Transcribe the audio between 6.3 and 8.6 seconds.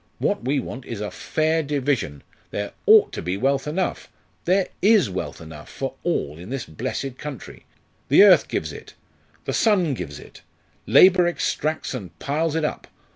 in this blessed country. The earth